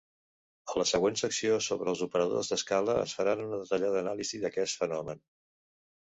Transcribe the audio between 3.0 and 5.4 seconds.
es farà una detallada anàlisi d'aquest fenomen.